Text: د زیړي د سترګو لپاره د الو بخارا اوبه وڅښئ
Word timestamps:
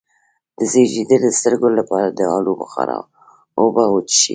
د 0.57 0.59
زیړي 0.71 1.03
د 1.23 1.25
سترګو 1.37 1.67
لپاره 1.79 2.07
د 2.17 2.19
الو 2.35 2.53
بخارا 2.61 2.97
اوبه 3.59 3.83
وڅښئ 3.89 4.29